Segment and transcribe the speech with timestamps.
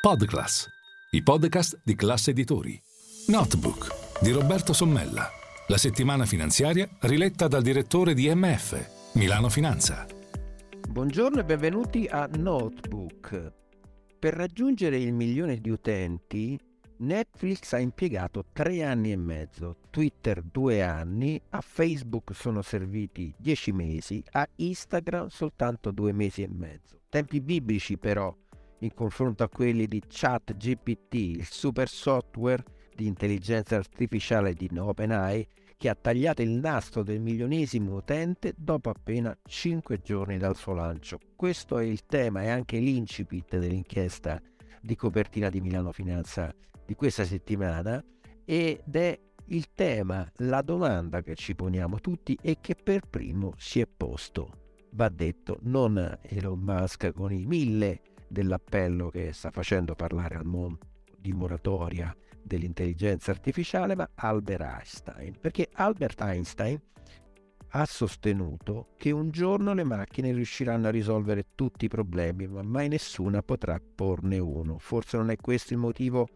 [0.00, 0.66] Podclass,
[1.10, 2.80] i podcast di classe editori.
[3.26, 5.28] Notebook di Roberto Sommella.
[5.66, 10.06] La settimana finanziaria riletta dal direttore di MF, Milano Finanza.
[10.88, 13.52] Buongiorno e benvenuti a Notebook.
[14.18, 16.58] Per raggiungere il milione di utenti,
[17.00, 23.70] Netflix ha impiegato tre anni e mezzo, Twitter due anni, a Facebook sono serviti dieci
[23.70, 27.00] mesi, a Instagram soltanto due mesi e mezzo.
[27.10, 28.34] Tempi biblici però
[28.80, 32.62] in confronto a quelli di ChatGPT, il super software
[32.94, 39.34] di intelligenza artificiale di OpenAI che ha tagliato il nastro del milionesimo utente dopo appena
[39.42, 41.18] 5 giorni dal suo lancio.
[41.34, 44.40] Questo è il tema e anche l'incipit dell'inchiesta
[44.82, 48.04] di copertina di Milano Finanza di questa settimana
[48.44, 53.80] ed è il tema, la domanda che ci poniamo tutti e che per primo si
[53.80, 54.74] è posto.
[54.92, 60.86] Va detto, non Elon Musk con i mille dell'appello che sta facendo parlare al mondo
[61.18, 66.80] di moratoria dell'intelligenza artificiale, ma Albert Einstein, perché Albert Einstein
[67.72, 72.88] ha sostenuto che un giorno le macchine riusciranno a risolvere tutti i problemi, ma mai
[72.88, 74.78] nessuna potrà porne uno.
[74.78, 76.28] Forse non è questo il motivo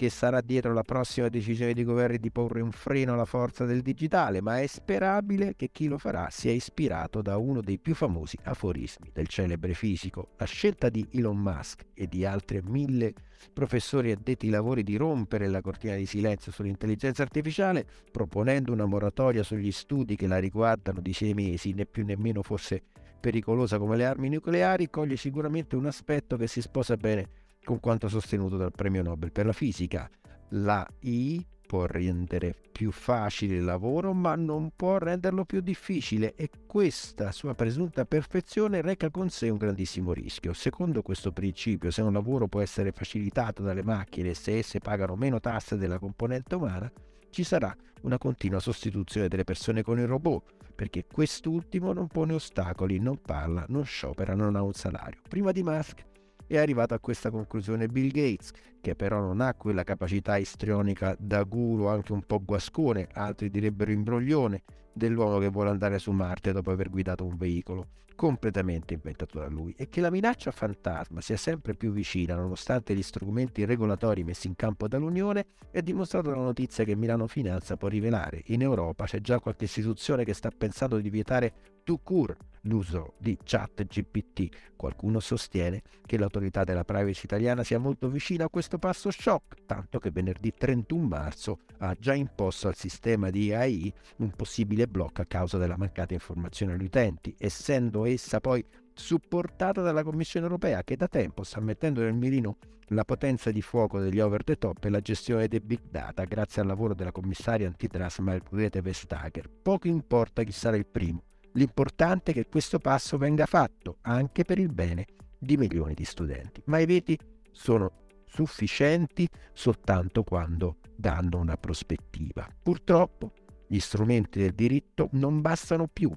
[0.00, 3.82] che sarà dietro la prossima decisione di governo di porre un freno alla forza del
[3.82, 8.38] digitale, ma è sperabile che chi lo farà sia ispirato da uno dei più famosi
[8.44, 10.28] aforismi del celebre fisico.
[10.38, 13.12] La scelta di Elon Musk e di altri mille
[13.52, 19.42] professori addetti ai lavori di rompere la cortina di silenzio sull'intelligenza artificiale, proponendo una moratoria
[19.42, 22.84] sugli studi che la riguardano di sei mesi, né più nemmeno fosse
[23.20, 28.08] pericolosa come le armi nucleari, coglie sicuramente un aspetto che si sposa bene con quanto
[28.08, 30.08] sostenuto dal premio Nobel per la fisica.
[30.50, 36.50] La I può rendere più facile il lavoro, ma non può renderlo più difficile e
[36.66, 40.52] questa sua presunta perfezione reca con sé un grandissimo rischio.
[40.52, 45.38] Secondo questo principio, se un lavoro può essere facilitato dalle macchine se esse pagano meno
[45.38, 46.90] tasse della componente umana,
[47.30, 47.72] ci sarà
[48.02, 53.64] una continua sostituzione delle persone con il robot, perché quest'ultimo non pone ostacoli, non parla,
[53.68, 55.20] non sciopera, non ha un salario.
[55.28, 56.08] Prima di Musk
[56.56, 58.50] è arrivato a questa conclusione Bill Gates,
[58.80, 63.92] che però non ha quella capacità istrionica da guru anche un po' guascone, altri direbbero
[63.92, 64.62] imbroglione,
[64.92, 69.72] dell'uomo che vuole andare su Marte dopo aver guidato un veicolo completamente inventato da lui
[69.78, 74.56] e che la minaccia fantasma sia sempre più vicina nonostante gli strumenti regolatori messi in
[74.56, 78.42] campo dall'Unione è dimostrato dalla notizia che Milano Finanza può rivelare.
[78.46, 83.38] In Europa c'è già qualche istituzione che sta pensando di vietare tout court l'uso di
[83.42, 84.74] chat GPT.
[84.76, 89.98] Qualcuno sostiene che l'autorità della privacy italiana sia molto vicina a questo passo shock, tanto
[89.98, 95.26] che venerdì 31 marzo ha già imposto al sistema di AI un possibile blocco a
[95.26, 101.08] causa della mancata informazione agli utenti, essendo essa poi supportata dalla Commissione europea che da
[101.08, 102.58] tempo sta mettendo nel mirino
[102.92, 106.60] la potenza di fuoco degli over the top e la gestione dei big data grazie
[106.60, 109.48] al lavoro della commissaria antitrust Margrethe Vestager.
[109.48, 111.22] Poco importa chi sarà il primo,
[111.52, 115.06] l'importante è che questo passo venga fatto anche per il bene
[115.38, 116.62] di milioni di studenti.
[116.66, 117.18] Ma i veti
[117.50, 122.46] sono sufficienti soltanto quando danno una prospettiva.
[122.62, 123.32] Purtroppo
[123.66, 126.12] gli strumenti del diritto non bastano più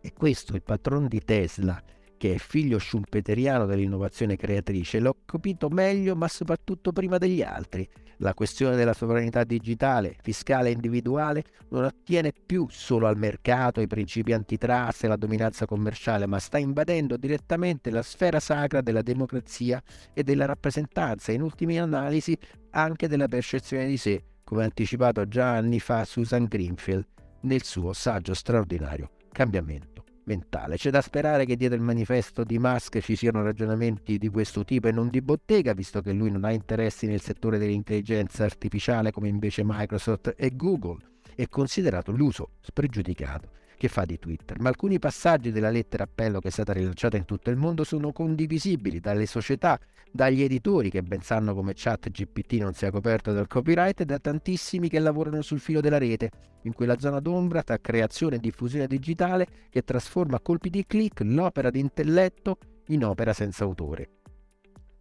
[0.00, 1.82] e questo il patron di Tesla,
[2.24, 7.86] che è figlio schumpeteriano dell'innovazione creatrice, l'ho capito meglio ma soprattutto prima degli altri.
[8.18, 13.86] La questione della sovranità digitale, fiscale e individuale non attiene più solo al mercato, ai
[13.88, 19.82] principi antitrust e alla dominanza commerciale, ma sta invadendo direttamente la sfera sacra della democrazia
[20.14, 22.34] e della rappresentanza in ultima analisi
[22.70, 27.04] anche della percezione di sé, come anticipato già anni fa Susan Greenfield
[27.40, 30.76] nel suo saggio straordinario cambiamento mentale.
[30.76, 34.88] C'è da sperare che dietro il manifesto di Musk ci siano ragionamenti di questo tipo
[34.88, 39.28] e non di bottega, visto che lui non ha interessi nel settore dell'intelligenza artificiale come
[39.28, 40.98] invece Microsoft e Google,
[41.34, 46.48] e considerato l'uso spregiudicato che fa di Twitter, ma alcuni passaggi della lettera appello che
[46.48, 49.78] è stata rilanciata in tutto il mondo sono condivisibili dalle società,
[50.10, 54.18] dagli editori che ben sanno come chat GPT non sia coperto dal copyright e da
[54.18, 56.30] tantissimi che lavorano sul filo della rete,
[56.62, 61.20] in quella zona d'ombra tra creazione e diffusione digitale che trasforma a colpi di click
[61.20, 62.56] l'opera di intelletto
[62.86, 64.08] in opera senza autore.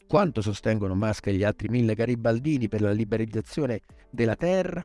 [0.05, 3.79] Quanto sostengono Musk e gli altri mille garibaldini per la liberalizzazione
[4.09, 4.83] della terra,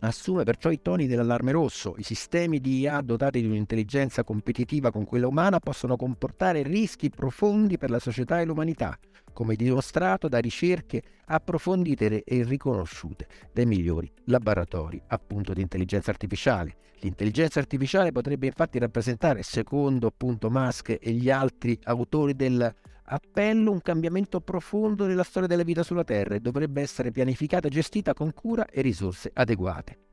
[0.00, 1.94] assume perciò i toni dell'allarme rosso.
[1.98, 7.78] I sistemi di IA dotati di un'intelligenza competitiva con quella umana possono comportare rischi profondi
[7.78, 8.98] per la società e l'umanità,
[9.32, 16.76] come dimostrato da ricerche approfondite e riconosciute dai migliori laboratori appunto di intelligenza artificiale.
[17.00, 22.74] L'intelligenza artificiale potrebbe infatti rappresentare, secondo appunto Musk e gli altri autori del
[23.10, 27.70] appello un cambiamento profondo nella storia della vita sulla Terra e dovrebbe essere pianificata e
[27.70, 30.06] gestita con cura e risorse adeguate.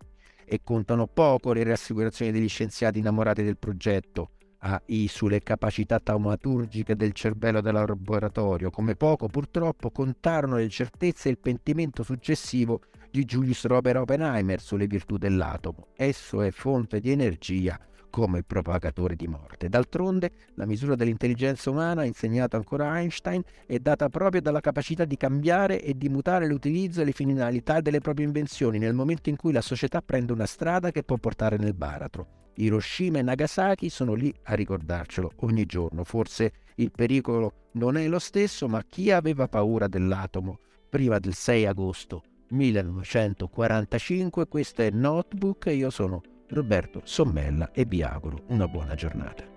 [0.45, 7.11] E contano poco le rassicurazioni degli scienziati innamorati del progetto AI sulle capacità taumaturgiche del
[7.11, 12.81] cervello del laboratorio, come poco purtroppo contarono le certezze e il pentimento successivo
[13.11, 15.87] di Julius Robert Oppenheimer sulle virtù dell'atomo.
[15.95, 17.79] Esso è fonte di energia
[18.15, 19.67] come propagatore di morte.
[19.67, 25.81] D'altronde, la misura dell'intelligenza umana, insegnato ancora Einstein, è data proprio dalla capacità di cambiare
[25.81, 29.59] e di mutare l'utilizzo e le finalità delle proprie invenzioni nel momento in cui la
[29.59, 32.53] società prende una strada che può portare nel baratro.
[32.55, 36.05] Hiroshima e Nagasaki sono lì a ricordarcelo ogni giorno.
[36.05, 40.59] Forse il pericolo non è lo stesso, ma chi aveva paura dell'atomo
[40.89, 48.03] prima del 6 agosto 1945, questo è Notebook e io sono Roberto Sommella e vi
[48.03, 49.54] auguro una buona giornata.